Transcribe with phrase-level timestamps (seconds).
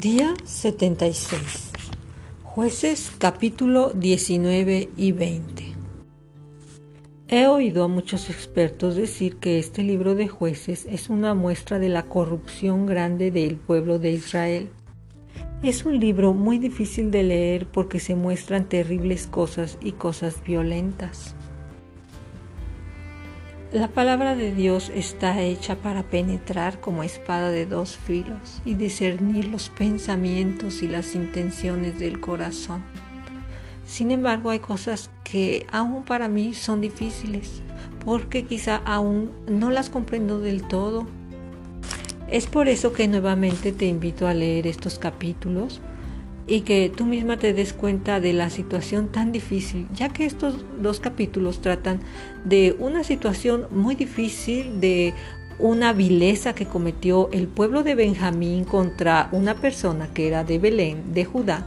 [0.00, 1.70] Día 76.
[2.42, 5.64] Jueces capítulo 19 y 20.
[7.28, 11.90] He oído a muchos expertos decir que este libro de jueces es una muestra de
[11.90, 14.68] la corrupción grande del pueblo de Israel.
[15.62, 21.36] Es un libro muy difícil de leer porque se muestran terribles cosas y cosas violentas.
[23.74, 29.48] La palabra de Dios está hecha para penetrar como espada de dos filos y discernir
[29.48, 32.84] los pensamientos y las intenciones del corazón.
[33.84, 37.62] Sin embargo, hay cosas que aún para mí son difíciles
[38.04, 41.08] porque quizá aún no las comprendo del todo.
[42.30, 45.80] Es por eso que nuevamente te invito a leer estos capítulos
[46.46, 50.64] y que tú misma te des cuenta de la situación tan difícil, ya que estos
[50.80, 52.00] dos capítulos tratan
[52.44, 55.14] de una situación muy difícil, de
[55.58, 61.14] una vileza que cometió el pueblo de Benjamín contra una persona que era de Belén,
[61.14, 61.66] de Judá.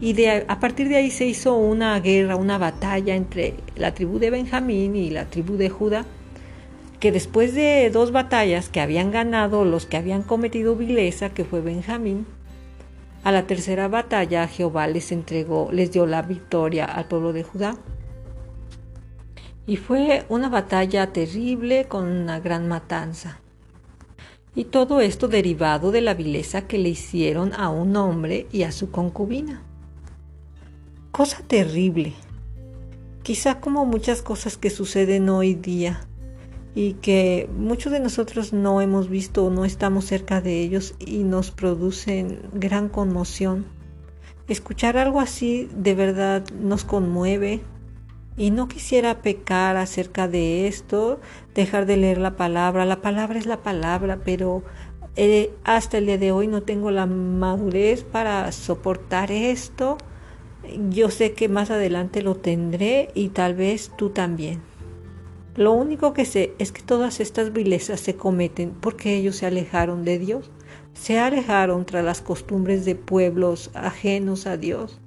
[0.00, 4.20] Y de, a partir de ahí se hizo una guerra, una batalla entre la tribu
[4.20, 6.04] de Benjamín y la tribu de Judá,
[7.00, 11.60] que después de dos batallas que habían ganado los que habían cometido vileza, que fue
[11.60, 12.26] Benjamín,
[13.24, 17.76] a la tercera batalla Jehová les entregó, les dio la victoria al pueblo de Judá.
[19.66, 23.40] Y fue una batalla terrible con una gran matanza.
[24.54, 28.72] Y todo esto derivado de la vileza que le hicieron a un hombre y a
[28.72, 29.62] su concubina.
[31.12, 32.14] Cosa terrible.
[33.22, 36.07] Quizá como muchas cosas que suceden hoy día
[36.78, 41.24] y que muchos de nosotros no hemos visto o no estamos cerca de ellos y
[41.24, 43.66] nos producen gran conmoción.
[44.46, 47.62] Escuchar algo así de verdad nos conmueve
[48.36, 51.18] y no quisiera pecar acerca de esto,
[51.52, 52.84] dejar de leer la palabra.
[52.84, 54.62] La palabra es la palabra, pero
[55.16, 59.98] eh, hasta el día de hoy no tengo la madurez para soportar esto.
[60.90, 64.60] Yo sé que más adelante lo tendré y tal vez tú también.
[65.58, 70.04] Lo único que sé es que todas estas vilezas se cometen porque ellos se alejaron
[70.04, 70.52] de Dios,
[70.94, 75.00] se alejaron tras las costumbres de pueblos ajenos a Dios.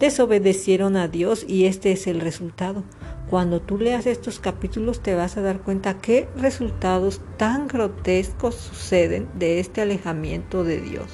[0.00, 2.82] Desobedecieron a Dios y este es el resultado.
[3.30, 9.28] Cuando tú leas estos capítulos te vas a dar cuenta qué resultados tan grotescos suceden
[9.38, 11.12] de este alejamiento de Dios.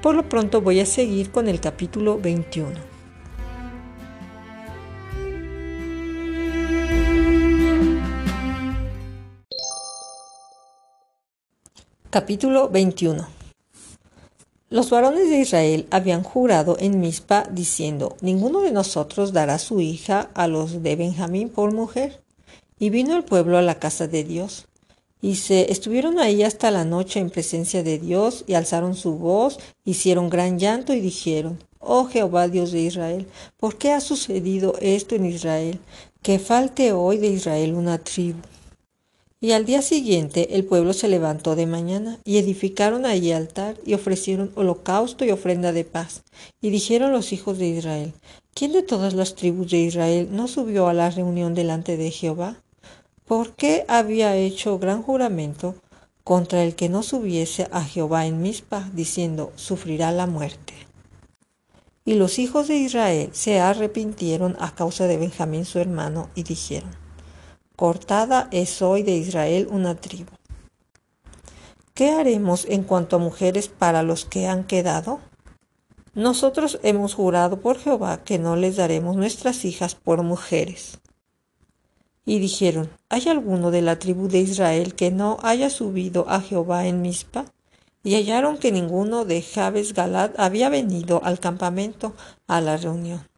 [0.00, 2.93] Por lo pronto voy a seguir con el capítulo 21.
[12.14, 13.26] Capítulo 21
[14.70, 20.30] Los varones de Israel habían jurado en Mizpa diciendo, ninguno de nosotros dará su hija
[20.34, 22.22] a los de Benjamín por mujer.
[22.78, 24.68] Y vino el pueblo a la casa de Dios.
[25.20, 29.58] Y se estuvieron ahí hasta la noche en presencia de Dios, y alzaron su voz,
[29.84, 33.26] hicieron gran llanto y dijeron, Oh Jehová Dios de Israel,
[33.56, 35.80] ¿por qué ha sucedido esto en Israel?
[36.22, 38.38] Que falte hoy de Israel una tribu.
[39.44, 43.92] Y al día siguiente el pueblo se levantó de mañana y edificaron allí altar y
[43.92, 46.22] ofrecieron holocausto y ofrenda de paz.
[46.62, 48.14] Y dijeron los hijos de Israel,
[48.54, 52.56] ¿quién de todas las tribus de Israel no subió a la reunión delante de Jehová?
[53.26, 55.74] ¿Por qué había hecho gran juramento
[56.22, 60.72] contra el que no subiese a Jehová en Mizpa, diciendo, sufrirá la muerte?
[62.06, 67.03] Y los hijos de Israel se arrepintieron a causa de Benjamín su hermano y dijeron,
[67.76, 70.30] cortada es hoy de Israel una tribu.
[71.92, 75.20] ¿Qué haremos en cuanto a mujeres para los que han quedado?
[76.14, 80.98] Nosotros hemos jurado por Jehová que no les daremos nuestras hijas por mujeres.
[82.24, 86.86] Y dijeron, ¿hay alguno de la tribu de Israel que no haya subido a Jehová
[86.86, 87.46] en Mizpa?
[88.02, 92.14] Y hallaron que ninguno de Jabes Galad había venido al campamento
[92.46, 93.33] a la reunión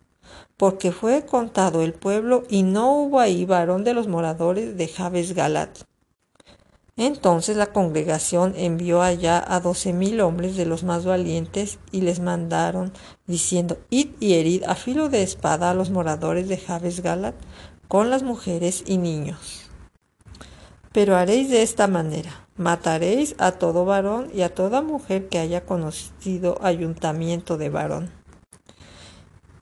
[0.56, 5.34] porque fue contado el pueblo y no hubo ahí varón de los moradores de Jabes
[5.34, 5.78] Galat.
[6.98, 12.21] Entonces la congregación envió allá a doce mil hombres de los más valientes y les
[12.21, 12.91] mandaron
[13.27, 17.34] diciendo id y herid a filo de espada a los moradores de Jabes Galat
[17.86, 19.68] con las mujeres y niños.
[20.92, 25.66] Pero haréis de esta manera, mataréis a todo varón y a toda mujer que haya
[25.66, 28.25] conocido ayuntamiento de varón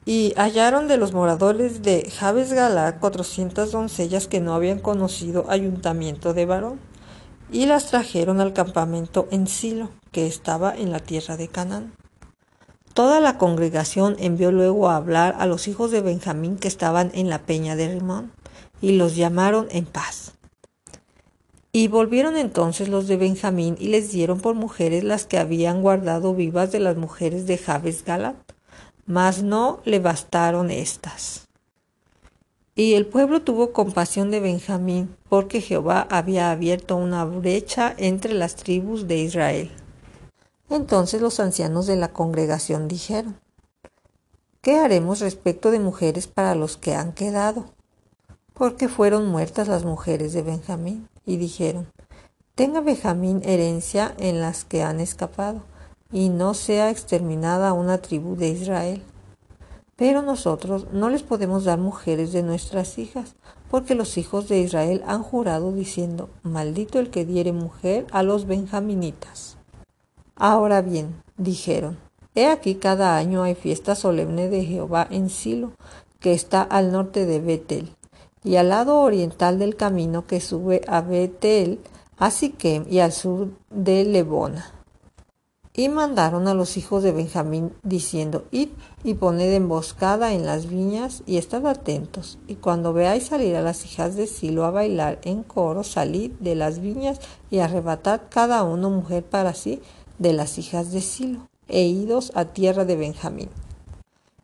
[0.05, 6.33] y hallaron de los moradores de Jabes Galá cuatrocientas doncellas que no habían conocido ayuntamiento
[6.35, 6.79] de varón,
[7.51, 11.93] y las trajeron al campamento en Silo, que estaba en la tierra de Canaán.
[12.93, 17.29] Toda la congregación envió luego a hablar a los hijos de Benjamín que estaban en
[17.29, 18.31] la peña de Rimón,
[18.81, 20.33] y los llamaron en paz.
[21.71, 26.33] Y volvieron entonces los de Benjamín y les dieron por mujeres las que habían guardado
[26.33, 28.37] vivas de las mujeres de Jabes Galat,
[29.05, 31.47] mas no le bastaron estas.
[32.77, 38.55] Y el pueblo tuvo compasión de Benjamín, porque Jehová había abierto una brecha entre las
[38.55, 39.71] tribus de Israel.
[40.69, 43.39] Entonces los ancianos de la congregación dijeron,
[44.61, 47.65] ¿qué haremos respecto de mujeres para los que han quedado?
[48.53, 51.87] Porque fueron muertas las mujeres de Benjamín y dijeron,
[52.55, 55.63] tenga Benjamín herencia en las que han escapado,
[56.11, 59.03] y no sea exterminada una tribu de Israel.
[59.95, 63.35] Pero nosotros no les podemos dar mujeres de nuestras hijas,
[63.69, 68.45] porque los hijos de Israel han jurado diciendo, maldito el que diere mujer a los
[68.45, 69.57] benjaminitas.
[70.35, 71.97] Ahora bien, dijeron,
[72.35, 75.71] he aquí cada año hay fiesta solemne de Jehová en Silo,
[76.19, 77.95] que está al norte de Betel,
[78.43, 81.79] y al lado oriental del camino que sube a Betel,
[82.17, 84.74] a Siquem y al sur de Lebona.
[85.77, 88.69] Y mandaron a los hijos de Benjamín diciendo, id
[89.03, 93.83] y poned emboscada en las viñas y estad atentos, y cuando veáis salir a las
[93.83, 97.19] hijas de Silo a bailar en coro, salid de las viñas
[97.51, 99.81] y arrebatad cada uno mujer para sí
[100.17, 103.49] de las hijas de Silo, e idos a tierra de Benjamín.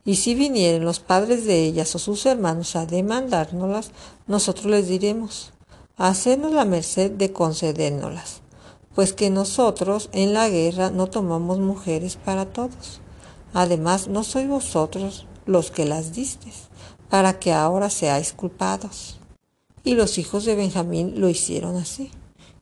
[0.03, 3.91] Y si vinieren los padres de ellas o sus hermanos a demandárnoslas,
[4.27, 5.53] nosotros les diremos,
[5.95, 8.40] hacednos la merced de concedérnoslas,
[8.95, 13.01] pues que nosotros en la guerra no tomamos mujeres para todos.
[13.53, 16.69] Además, no sois vosotros los que las distes,
[17.09, 19.19] para que ahora seáis culpados.
[19.83, 22.11] Y los hijos de Benjamín lo hicieron así,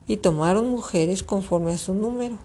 [0.06, 2.38] y tomaron mujeres conforme a su número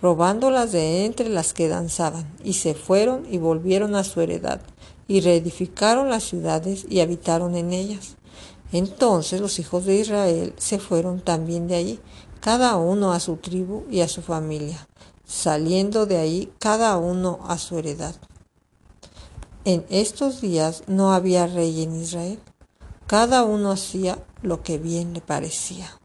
[0.00, 4.60] robándolas de entre las que danzaban, y se fueron y volvieron a su heredad,
[5.08, 8.16] y reedificaron las ciudades y habitaron en ellas.
[8.70, 12.00] Entonces los hijos de Israel se fueron también de allí,
[12.40, 14.86] cada uno a su tribu y a su familia,
[15.26, 18.14] saliendo de ahí cada uno a su heredad.
[19.64, 22.38] En estos días no había rey en Israel,
[23.06, 25.97] cada uno hacía lo que bien le parecía.